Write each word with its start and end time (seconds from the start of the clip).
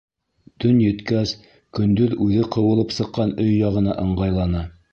Төн 0.63 0.79
еткәс, 0.83 1.33
көндөҙ 1.79 2.15
үҙе 2.27 2.47
ҡыуылып 2.57 2.97
сыҡҡан 3.01 3.35
өй 3.45 3.53
яғына 3.61 3.97
ыңғайланы. 4.07 4.67